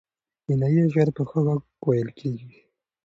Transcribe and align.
غنایي 0.47 0.79
اشعار 0.87 1.09
په 1.17 1.23
ښه 1.29 1.39
غږ 1.45 1.61
ویل 1.87 2.09
کېږي. 2.19 2.49